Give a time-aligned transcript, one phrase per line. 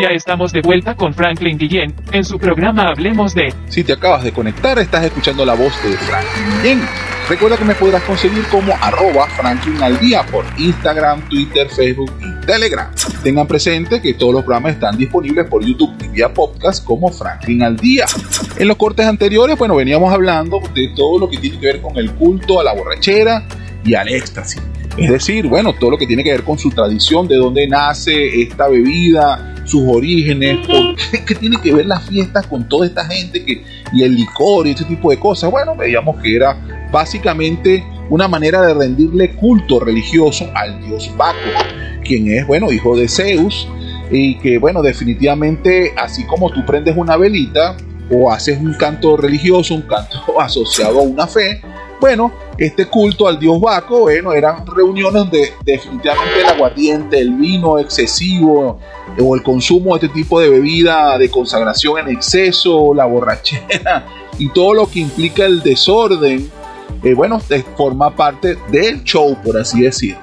[0.00, 3.54] Ya estamos de vuelta con Franklin Guillén en su programa Hablemos de.
[3.68, 6.80] Si te acabas de conectar, estás escuchando la voz de Franklin Guillén.
[7.28, 12.44] Recuerda que me podrás conseguir como arroba Franklin al día por Instagram, Twitter, Facebook y
[12.44, 12.90] Telegram.
[13.22, 17.62] Tengan presente que todos los programas están disponibles por YouTube y vía podcast como Franklin
[17.62, 18.06] al día.
[18.58, 21.96] En los cortes anteriores, bueno, veníamos hablando de todo lo que tiene que ver con
[21.96, 23.46] el culto a la borrachera
[23.84, 24.60] y al éxtasis.
[24.96, 28.42] Es decir, bueno, todo lo que tiene que ver con su tradición, de dónde nace
[28.42, 33.44] esta bebida, sus orígenes, por qué, tiene que ver las fiestas con toda esta gente
[33.44, 33.62] que,
[33.92, 35.50] y el licor y ese tipo de cosas.
[35.50, 36.56] Bueno, veíamos que era
[36.90, 41.38] básicamente una manera de rendirle culto religioso al dios Baco,
[42.04, 43.66] quien es, bueno, hijo de Zeus,
[44.10, 47.76] y que, bueno, definitivamente, así como tú prendes una velita
[48.10, 51.62] o haces un canto religioso, un canto asociado a una fe,
[52.00, 57.78] bueno, este culto al dios Baco, bueno, eran reuniones donde definitivamente el aguardiente, el vino
[57.78, 58.78] excesivo
[59.18, 64.06] o el consumo de este tipo de bebida de consagración en exceso, la borrachera
[64.38, 66.50] y todo lo que implica el desorden,
[67.02, 67.40] eh, bueno,
[67.76, 70.20] forma parte del show, por así decirlo.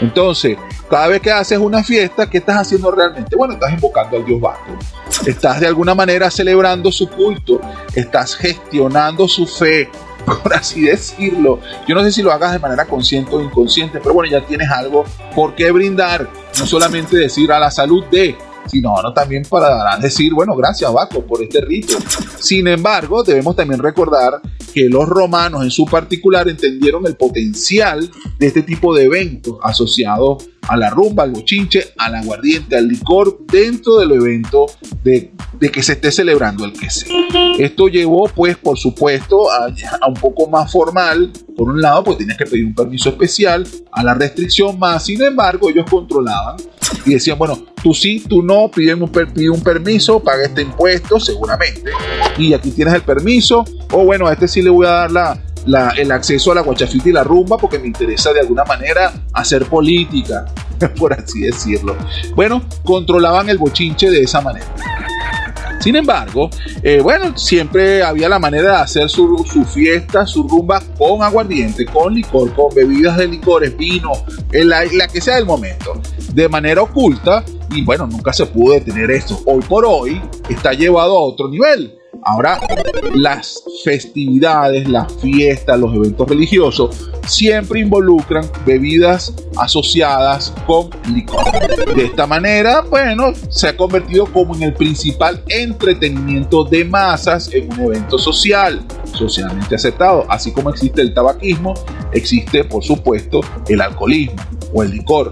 [0.00, 0.56] Entonces,
[0.88, 3.36] cada vez que haces una fiesta, ¿qué estás haciendo realmente?
[3.36, 4.78] Bueno, estás invocando al dios Baco.
[5.26, 7.60] Estás de alguna manera celebrando su culto,
[7.94, 9.88] estás gestionando su fe,
[10.42, 11.60] por así decirlo.
[11.86, 14.70] Yo no sé si lo hagas de manera consciente o inconsciente, pero bueno, ya tienes
[14.70, 15.04] algo
[15.34, 16.28] por qué brindar.
[16.58, 21.24] No solamente decir a la salud de, sino no, también para decir, bueno, gracias Baco
[21.24, 21.96] por este rito.
[22.38, 24.40] Sin embargo, debemos también recordar
[24.72, 30.48] que los romanos en su particular entendieron el potencial de este tipo de eventos asociados
[30.68, 34.66] a la rumba, al bochinche, al aguardiente, al licor dentro del evento
[35.02, 35.32] de,
[35.72, 37.06] que se esté celebrando el que.
[37.58, 39.66] Esto llevó pues por supuesto a,
[40.00, 43.66] a, un poco más formal, por un lado pues tienes que pedir un permiso especial,
[43.92, 46.56] a la restricción más, sin embargo ellos controlaban
[47.06, 51.20] y decían bueno, tú sí, tú no, piden un, pide un permiso, paga este impuesto
[51.20, 51.90] seguramente.
[52.38, 53.64] Y aquí tienes el permiso.
[53.92, 55.43] O bueno, a este sí le voy a dar la,
[55.96, 59.64] el acceso a la guachafita y la rumba porque me interesa de alguna manera hacer
[59.66, 60.46] política,
[60.98, 61.96] por así decirlo.
[62.34, 64.66] Bueno, controlaban el bochinche de esa manera.
[65.80, 66.48] Sin embargo,
[66.82, 72.14] eh, bueno, siempre había la manera de hacer su, fiesta, su rumba con aguardiente, con
[72.14, 74.10] licor, con bebidas de licores, vino,
[74.50, 76.00] la, la que sea del momento,
[76.32, 77.44] de manera oculta.
[77.70, 79.38] Y bueno, nunca se pudo detener esto.
[79.44, 82.58] Hoy por hoy está llevado a otro nivel Ahora,
[83.14, 91.44] las festividades, las fiestas, los eventos religiosos siempre involucran bebidas asociadas con licor.
[91.94, 97.70] De esta manera, bueno, se ha convertido como en el principal entretenimiento de masas en
[97.72, 100.24] un evento social, socialmente aceptado.
[100.28, 101.74] Así como existe el tabaquismo,
[102.12, 104.42] existe, por supuesto, el alcoholismo
[104.72, 105.30] o el licor.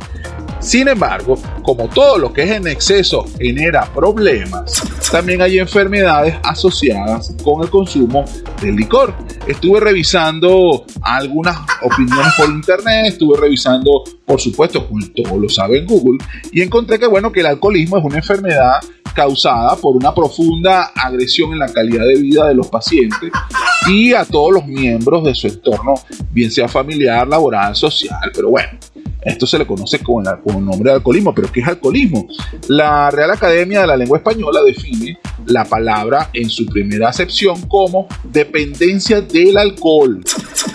[0.62, 4.80] Sin embargo, como todo lo que es en exceso genera problemas,
[5.10, 8.24] también hay enfermedades asociadas con el consumo
[8.60, 9.12] del licor.
[9.48, 15.86] Estuve revisando algunas opiniones por internet, estuve revisando, por supuesto, como todo lo sabe en
[15.86, 18.80] Google, y encontré que bueno, que el alcoholismo es una enfermedad
[19.14, 23.30] causada por una profunda agresión en la calidad de vida de los pacientes
[23.88, 25.94] y a todos los miembros de su entorno,
[26.30, 28.78] bien sea familiar, laboral, social, pero bueno,
[29.24, 32.26] esto se le conoce con, el nombre de alcoholismo, pero ¿qué es alcoholismo?
[32.68, 38.08] La Real Academia de la Lengua Española define la palabra en su primera acepción como
[38.24, 40.22] dependencia del alcohol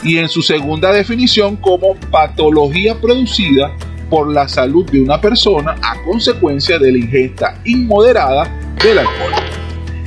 [0.04, 3.76] y en su segunda definición como patología producida
[4.10, 8.50] por la salud de una persona a consecuencia de la ingesta inmoderada
[8.82, 9.34] del alcohol.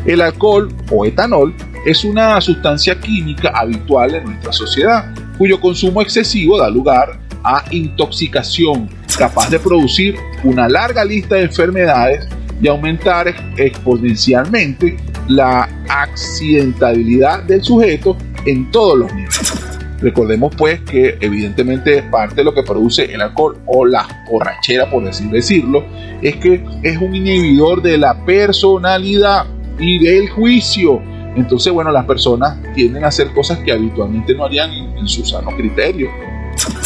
[0.06, 6.58] El alcohol o etanol es una sustancia química habitual en nuestra sociedad, cuyo consumo excesivo
[6.58, 12.28] da lugar a intoxicación, capaz de producir una larga lista de enfermedades
[12.62, 14.96] y aumentar exponencialmente
[15.28, 19.52] la accidentabilidad del sujeto en todos los niveles.
[20.00, 25.06] Recordemos pues que evidentemente parte de lo que produce el alcohol o la borrachera, por
[25.06, 25.84] así decirlo,
[26.22, 29.44] es que es un inhibidor de la personalidad
[29.78, 31.02] y del juicio.
[31.36, 35.50] Entonces, bueno, las personas tienden a hacer cosas que habitualmente no harían en su sano
[35.54, 36.08] criterio.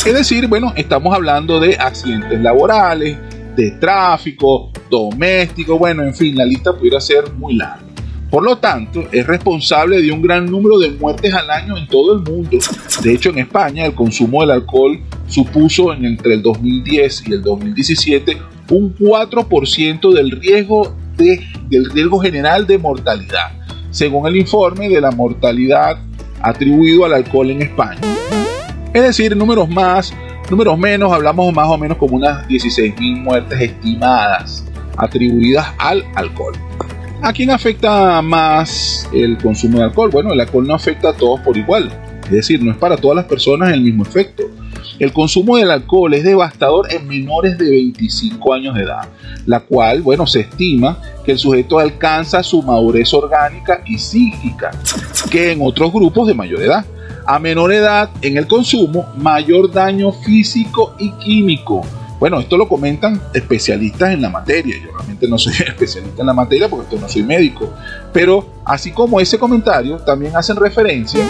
[0.06, 3.16] Es decir, bueno, estamos hablando de accidentes laborales,
[3.56, 7.84] de tráfico, doméstico, bueno, en fin, la lista pudiera ser muy larga.
[8.30, 12.14] Por lo tanto, es responsable de un gran número de muertes al año en todo
[12.14, 12.58] el mundo.
[13.02, 17.42] De hecho, en España el consumo del alcohol supuso en entre el 2010 y el
[17.42, 18.36] 2017
[18.70, 23.52] un 4% del riesgo, del riesgo general de mortalidad,
[23.90, 25.98] según el informe de la mortalidad
[26.42, 28.13] atribuido al alcohol en España.
[28.94, 30.14] Es decir, números más,
[30.48, 34.64] números menos, hablamos más o menos como unas 16.000 muertes estimadas
[34.96, 36.54] atribuidas al alcohol.
[37.20, 40.10] ¿A quién afecta más el consumo de alcohol?
[40.12, 41.90] Bueno, el alcohol no afecta a todos por igual.
[42.26, 44.44] Es decir, no es para todas las personas el mismo efecto.
[45.00, 49.08] El consumo del alcohol es devastador en menores de 25 años de edad,
[49.44, 54.70] la cual, bueno, se estima que el sujeto alcanza su madurez orgánica y psíquica
[55.30, 56.84] que en otros grupos de mayor edad.
[57.26, 61.82] A menor edad, en el consumo, mayor daño físico y químico.
[62.20, 64.76] Bueno, esto lo comentan especialistas en la materia.
[64.82, 67.72] Yo realmente no soy especialista en la materia porque no soy médico.
[68.12, 71.24] Pero así como ese comentario, también hacen referencia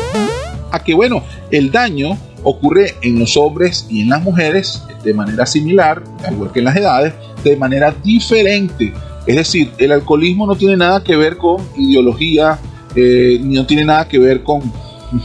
[0.70, 5.46] a que, bueno, el daño ocurre en los hombres y en las mujeres de manera
[5.46, 8.92] similar, al igual que en las edades, de manera diferente.
[9.26, 12.58] Es decir, el alcoholismo no tiene nada que ver con ideología,
[12.94, 14.60] eh, ni no tiene nada que ver con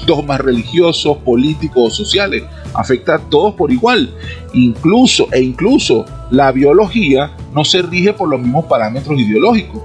[0.06, 2.44] dogmas religiosos, políticos o sociales.
[2.74, 4.09] Afecta a todos por igual.
[4.53, 9.81] Incluso e incluso la biología no se rige por los mismos parámetros ideológicos.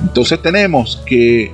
[0.00, 1.52] Entonces tenemos que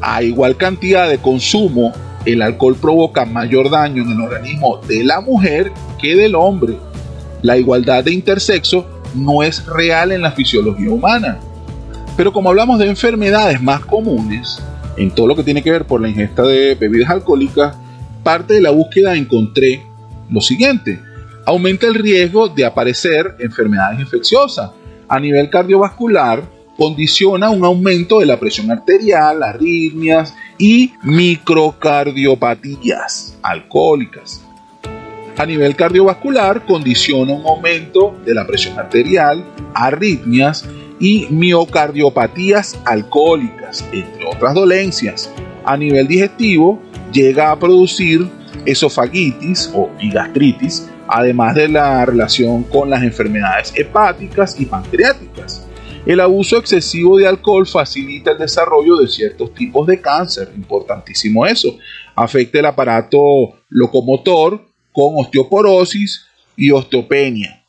[0.00, 1.92] a igual cantidad de consumo
[2.24, 6.76] el alcohol provoca mayor daño en el organismo de la mujer que del hombre.
[7.42, 11.38] La igualdad de intersexo no es real en la fisiología humana.
[12.16, 14.62] Pero como hablamos de enfermedades más comunes,
[14.96, 17.76] en todo lo que tiene que ver por la ingesta de bebidas alcohólicas,
[18.22, 19.82] parte de la búsqueda encontré
[20.30, 21.00] lo siguiente.
[21.46, 24.70] Aumenta el riesgo de aparecer enfermedades infecciosas.
[25.08, 26.42] A nivel cardiovascular,
[26.76, 34.42] condiciona un aumento de la presión arterial, arritmias y microcardiopatías alcohólicas.
[35.36, 39.44] A nivel cardiovascular, condiciona un aumento de la presión arterial,
[39.74, 40.64] arritmias
[40.98, 45.30] y miocardiopatías alcohólicas, entre otras dolencias.
[45.64, 46.80] A nivel digestivo,
[47.12, 48.28] llega a producir
[48.66, 55.66] esofagitis o gastritis, además de la relación con las enfermedades hepáticas y pancreáticas.
[56.06, 61.78] El abuso excesivo de alcohol facilita el desarrollo de ciertos tipos de cáncer, importantísimo eso.
[62.14, 63.20] Afecta el aparato
[63.70, 64.60] locomotor
[64.92, 66.26] con osteoporosis
[66.56, 67.63] y osteopenia.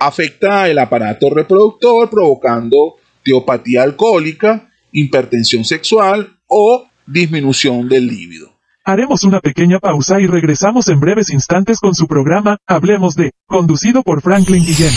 [0.00, 8.50] Afecta el aparato reproductor provocando teopatía alcohólica, hipertensión sexual o disminución del líbido.
[8.82, 14.02] Haremos una pequeña pausa y regresamos en breves instantes con su programa Hablemos de, conducido
[14.02, 14.92] por Franklin Guillén.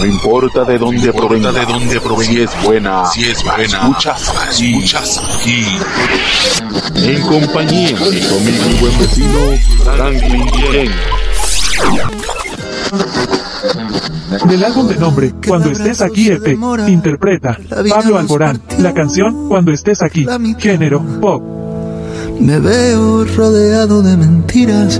[0.00, 4.32] No importa de dónde provenga, de dónde provenga, si es buena, si es buena, escuchas,
[4.60, 5.64] escuchas aquí.
[6.96, 10.90] En compañía de y buen vecino Franklin Yen.
[14.48, 16.56] Del álbum de nombre, Cuando estés aquí EP,
[16.88, 17.58] interpreta
[17.88, 20.26] Pablo Alborán, la canción Cuando estés aquí,
[20.58, 21.42] género pop.
[22.40, 24.98] Me veo rodeado de mentiras,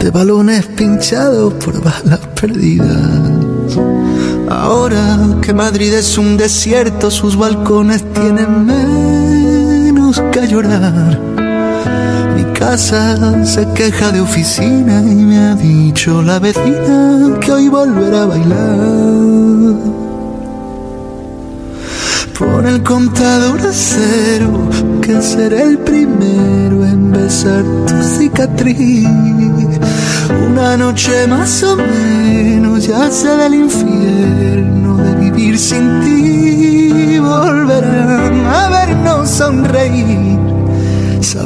[0.00, 3.78] de balones pinchados por balas perdidas.
[4.48, 11.31] Ahora que Madrid es un desierto, sus balcones tienen menos que llorar.
[12.62, 18.26] Casa se queja de oficina y me ha dicho la vecina que hoy volverá a
[18.26, 19.74] bailar.
[22.38, 24.68] Pon el contador a cero,
[25.00, 29.08] que seré el primero en besar tu cicatriz.
[30.48, 34.71] Una noche más o menos ya del infierno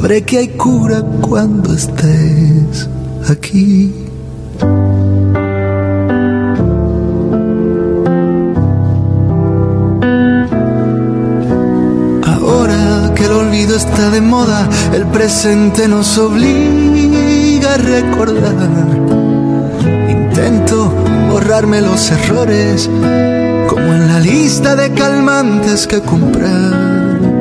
[0.07, 2.87] Sabré que hay cura cuando estés
[3.29, 3.93] aquí.
[12.23, 18.69] Ahora que el olvido está de moda, el presente nos obliga a recordar.
[20.09, 20.89] Intento
[21.29, 22.89] borrarme los errores,
[23.67, 27.36] como en la lista de calmantes que comprar.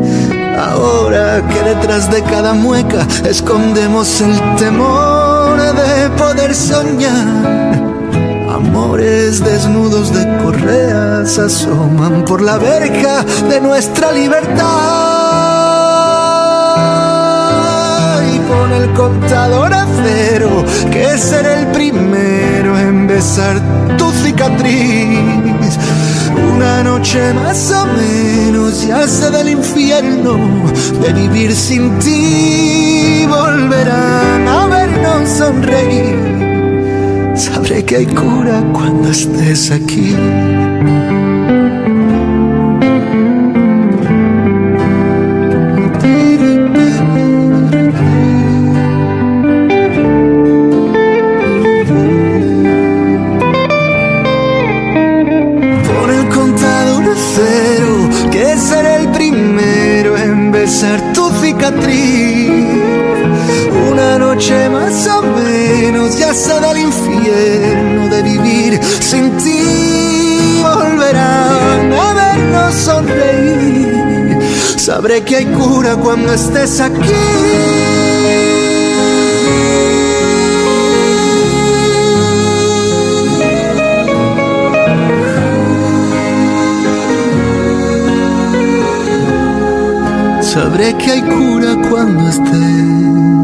[0.67, 7.87] Ahora que detrás de cada mueca escondemos el temor de poder soñar.
[8.53, 14.65] Amores desnudos de correas asoman por la verja de nuestra libertad.
[18.35, 23.61] Y pon el contador a cero, que seré el primero en besar
[23.97, 25.79] tu cicatriz.
[26.55, 30.37] Una noche más o menos ya sé del infierno
[31.03, 33.27] de vivir sin ti.
[33.29, 36.17] Volverán a vernos sonreír.
[37.35, 40.15] Sabré que hay cura cuando estés aquí.
[75.07, 76.99] Sabré que hay cura cuando estés aquí.
[90.43, 93.36] Sabré que hay cura cuando estés